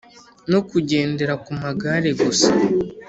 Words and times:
no 0.51 0.59
kugendera 0.69 1.33
ku 1.45 1.51
magare 1.61 2.09
gusa. 2.21 2.49